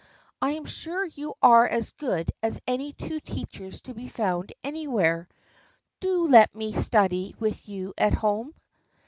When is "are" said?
1.43-1.67